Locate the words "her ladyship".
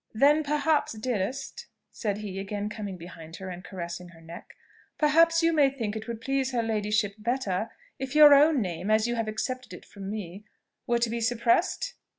6.53-7.13